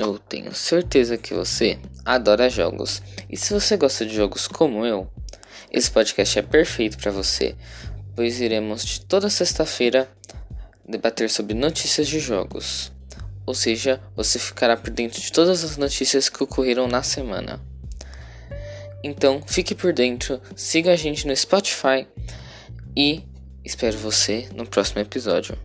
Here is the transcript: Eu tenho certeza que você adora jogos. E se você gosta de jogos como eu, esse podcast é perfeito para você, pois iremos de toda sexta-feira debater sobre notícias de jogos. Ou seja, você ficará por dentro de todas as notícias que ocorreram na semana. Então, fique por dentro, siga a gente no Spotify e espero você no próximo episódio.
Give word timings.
Eu 0.00 0.16
tenho 0.16 0.54
certeza 0.54 1.18
que 1.18 1.34
você 1.34 1.76
adora 2.04 2.48
jogos. 2.48 3.02
E 3.28 3.36
se 3.36 3.52
você 3.52 3.76
gosta 3.76 4.06
de 4.06 4.14
jogos 4.14 4.46
como 4.46 4.86
eu, 4.86 5.10
esse 5.72 5.90
podcast 5.90 6.38
é 6.38 6.42
perfeito 6.42 6.96
para 6.98 7.10
você, 7.10 7.56
pois 8.14 8.40
iremos 8.40 8.84
de 8.84 9.00
toda 9.00 9.28
sexta-feira 9.28 10.08
debater 10.88 11.28
sobre 11.28 11.52
notícias 11.52 12.06
de 12.06 12.20
jogos. 12.20 12.92
Ou 13.44 13.54
seja, 13.54 14.00
você 14.14 14.38
ficará 14.38 14.76
por 14.76 14.90
dentro 14.90 15.20
de 15.20 15.32
todas 15.32 15.64
as 15.64 15.76
notícias 15.76 16.28
que 16.28 16.44
ocorreram 16.44 16.86
na 16.86 17.02
semana. 17.02 17.60
Então, 19.02 19.42
fique 19.48 19.74
por 19.74 19.92
dentro, 19.92 20.40
siga 20.54 20.92
a 20.92 20.96
gente 20.96 21.26
no 21.26 21.34
Spotify 21.34 22.06
e 22.96 23.24
espero 23.64 23.98
você 23.98 24.48
no 24.54 24.64
próximo 24.64 25.00
episódio. 25.00 25.58